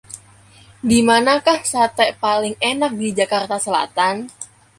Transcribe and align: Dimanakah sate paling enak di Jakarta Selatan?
Dimanakah 0.89 1.59
sate 1.71 2.05
paling 2.23 2.55
enak 2.71 2.89
di 2.99 3.09
Jakarta 3.19 3.57
Selatan? 3.65 4.15